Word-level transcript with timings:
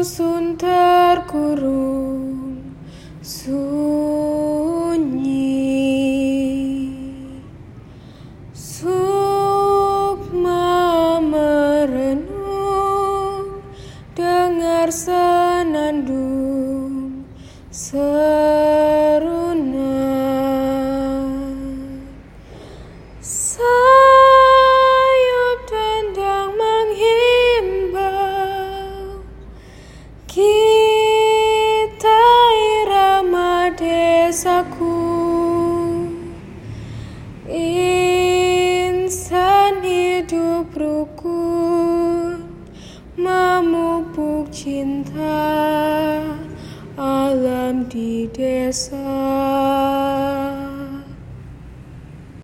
dusun 0.00 0.56
terkurung 0.56 2.56
sunyi. 3.20 3.84
Sukma 8.56 10.56
merenung 11.20 12.40
dengar 14.16 14.88
senandung 14.88 16.08
sen 17.68 18.69
dosaku 34.40 34.96
Insan 38.72 39.04
hidup 39.84 40.72
rukun 40.72 42.48
Memupuk 43.20 44.48
cinta 44.48 45.44
Alam 46.96 47.84
di 47.92 48.32
desa. 48.32 49.49